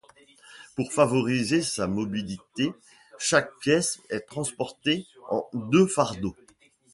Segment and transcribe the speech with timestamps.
[0.75, 2.73] Pour favoriser sa mobilité,
[3.19, 6.35] chaque pièce est transportée en deux fardeaux.